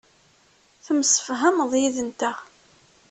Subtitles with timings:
[0.85, 2.37] Temsefhameḍ yid-nteɣ.